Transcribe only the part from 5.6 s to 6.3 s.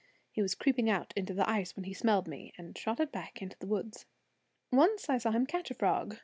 a frog.